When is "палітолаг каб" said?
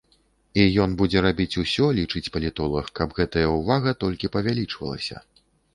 2.39-3.09